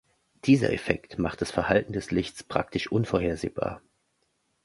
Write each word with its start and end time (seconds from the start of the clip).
Dieser 0.45 0.73
Effekt 0.73 1.19
macht 1.19 1.41
das 1.41 1.51
Verhalten 1.51 1.93
des 1.93 2.09
Lichts 2.09 2.41
praktisch 2.43 2.91
unvorhersehbar. 2.91 3.83